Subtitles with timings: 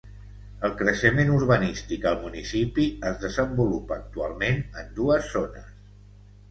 [0.67, 5.71] El creixement urbanístic al municipi es desenvolupa actualment en dues zones.